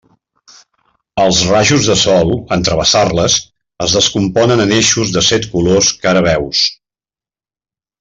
Els 1.23 1.41
rajos 1.49 1.89
de 1.89 1.97
sol, 2.05 2.33
en 2.57 2.65
travessar-les, 2.69 3.37
es 3.89 3.93
descomponen 4.01 4.67
en 4.67 4.77
eixos 4.83 5.15
set 5.33 5.49
colors 5.57 5.95
que 6.03 6.13
ara 6.17 6.29
veus. 6.33 6.69